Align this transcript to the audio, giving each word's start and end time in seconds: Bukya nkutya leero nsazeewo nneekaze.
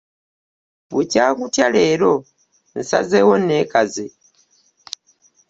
Bukya 0.93 1.23
nkutya 1.33 1.67
leero 1.75 2.13
nsazeewo 2.77 3.33
nneekaze. 3.41 4.05